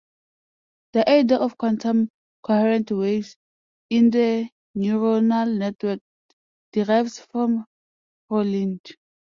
The 0.93 1.07
idea 1.07 1.37
of 1.37 1.59
quantum 1.59 2.09
coherent 2.41 2.89
waves 2.89 3.37
in 3.91 4.09
the 4.09 4.49
neuronal 4.75 5.55
network 5.55 5.99
derives 6.71 7.19
from 7.19 7.65
Frohlich. 8.27 8.95